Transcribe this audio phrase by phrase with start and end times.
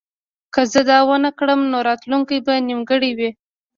[0.53, 3.29] که زه دا ونه کړم نو راتلونکی به نیمګړی وي